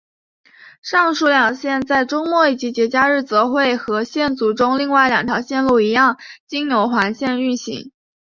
[0.81, 7.91] 上述两线在周末以及节假日则会和线组中另外两条线路一样经由环线运行。